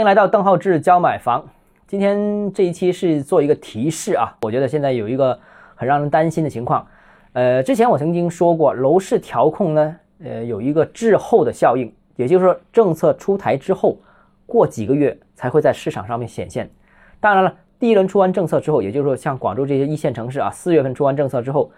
[0.00, 1.46] 欢迎来到邓浩志教买房。
[1.86, 5.38] 今天这一期是做一个提示啊，我觉得现在有一个
[5.74, 6.86] 很让人担心的情况。
[7.34, 13.98] 呃，之前我曾经说过，楼市调控呢，呃，有一个滞后的效应，也就是说，政策出台之后，
[14.46, 16.70] 过几个月才会在市场上面显现。
[17.20, 21.70] 当然了，第一轮出完政策之后，也就是说，像广州这些一线城市啊，四月份出完政策之后，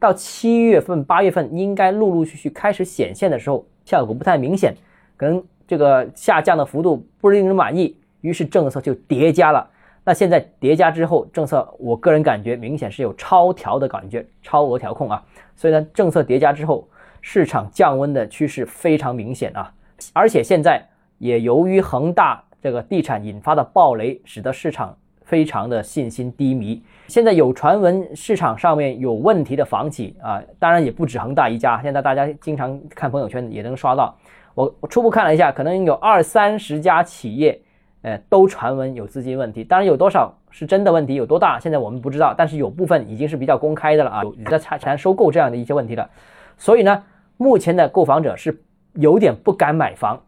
[0.00, 4.74] 到七月份、八月份应该陆陆续续开始显现的时候，效果不太明显，
[5.16, 5.40] 可能。
[5.68, 9.68] 这个下降的幅度不令人满意，于是政策就叠加了。
[10.02, 15.22] 那现在叠加之后，政策我个人感觉明显是有超调的感觉，超额调控啊。
[15.54, 16.88] 所以呢，政策叠加之后，
[17.20, 19.70] 市场降温的趋势非常明显啊。
[20.14, 20.82] 而且现在
[21.18, 26.82] 也由于恒大这个地产引发的暴雷，使得市场非常的信心低迷。
[27.08, 31.82] 现在有传闻市场上面有问题的房企啊，当然也不止恒大一家。
[31.82, 34.16] 现在大家经常看朋友圈也能刷到。
[34.58, 37.60] 我我初步看了一下，可能有二三十家企业，
[38.02, 39.62] 呃，都传闻有资金问题。
[39.62, 42.34] 当然，有多少是真的问题，有多大，现在我们不知道。
[42.36, 46.10] 但是有部分已经是比较公开的了啊，有在谈谈收购这样的一些问题了。
[46.56, 47.04] 所以呢，
[47.36, 48.60] 目前的购房者是
[48.94, 50.20] 有点不敢买房。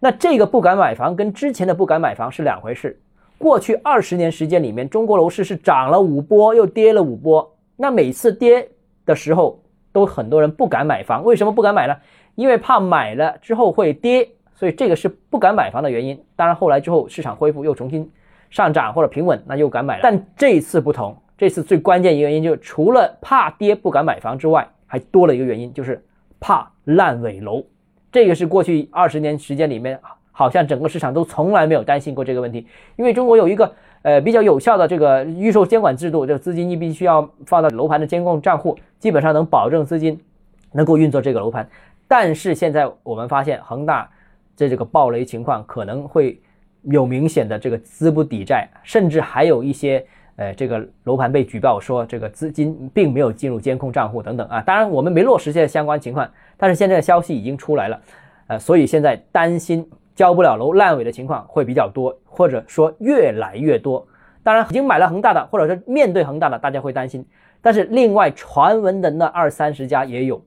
[0.00, 2.98] 那这个不敢买房跟之前的不敢买房是两回事。
[3.36, 7.54] 过去二十年时间里面，中国楼市是涨了五波，又跌了五波。
[7.76, 8.66] 那每次跌
[9.04, 9.60] 的时候，
[9.92, 11.22] 都很多人不敢买房。
[11.22, 11.94] 为什么不敢买呢？
[12.34, 16.20] 因为怕买了之后会跌，所以这个是不敢买房的原因。
[16.36, 18.10] 当然后来之后市场恢复又重新
[18.50, 20.00] 上涨或者平稳，那又敢买了。
[20.02, 26.04] 但这次不同，这次最关键一个原因就是除了怕跌不敢买房之外，还多了一个原因，就是
[26.38, 27.64] 怕烂尾楼。
[28.12, 29.98] 这个是过去二十年时间里面，
[30.30, 32.66] 好像整个市场都从来没有担心过这个问题。
[32.96, 40.20] 因为中国有一个呃比较有效的这个预售监管制度，这个资金你必须要放到楼盘的监控账户，基本上能保证资金
[40.72, 41.68] 能够运作这个楼盘。
[42.06, 44.08] 但是现在我们发现恒大
[44.54, 46.40] 这这个暴雷情况可能会
[46.82, 50.04] 有明显的这个资不抵债，甚至还有一些
[50.36, 54.60] 呃这个楼盘被举报说这个资金并没有进入监控账户等等啊。
[54.60, 58.00] 当然我们没落实现在相关情况，但是现在的消息已经出来了，
[58.48, 64.06] 呃，所以现在担心交不了楼烂尾的情况会比较多，或者说越来越多。
[64.42, 67.26] 当然已经买了恒大的，或者说面对恒大的，大家会担心，
[67.62, 70.44] 但是另外传闻的那二三十家也有。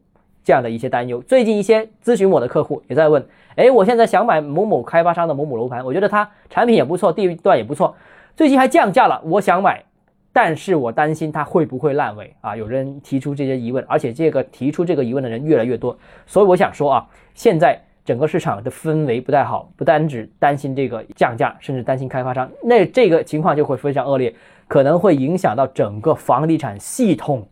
[0.48, 3.22] 这样的一些担忧，最近一些咨询我的客户也在问，
[3.58, 7.94] 哎，我现在想买某某开发商的某某楼盘，我觉得它产品也不错，地段也不错，
[8.34, 9.84] 最近还降价了，我想买，
[10.32, 12.56] 但是我担心它会不会烂尾啊？
[12.56, 24.34] 有人提出这些疑问，而且这个提出这个疑问的人越来越多，所以我想说啊，现在整个市场的氛围不太好，不单只担心这个降价，甚至担心开发商，那这个情况就会非常恶劣，
[24.70, 27.46] 可能会影响到整个房地产系统。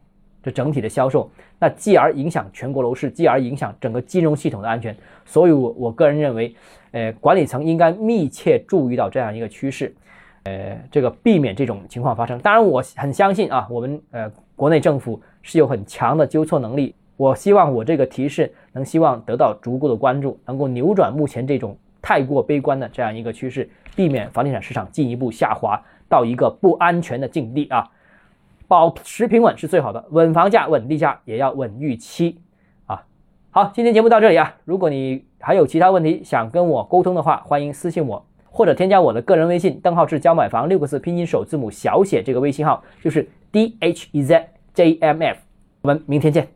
[0.45, 4.95] 这整体的销售，那继而影响全国楼市，继而影响整个金融系统的安全。
[5.25, 6.55] 所以，我我个人认为，
[6.91, 9.91] 呃，管理层应该密切注意到这样一个趋势，
[10.43, 12.37] 呃，这个避免这种情况发生。
[12.41, 16.93] 当然，我很相信啊，我们呃国内政府是有很强的纠错能力。
[17.17, 27.89] 我希望我这个提示能希望得到足够的关注，能够扭转目前这种太过悲观的这样一个趋势，避免房地产市场进一步下滑到一个不安全的境地啊。
[28.67, 32.39] 保持平稳是最好的，稳房价、稳地价也要稳预期
[32.85, 33.05] 啊！
[33.51, 34.55] 好，今天节目到这里啊。
[34.65, 45.39] 如果你还有其他问题想跟我沟通的话，欢迎私信我，或者添加我的个人微信，邓浩志教买房六个字拼音首字母小写这个微信号就是 D H E Z J M F。
[45.81, 46.54] 我们明天见。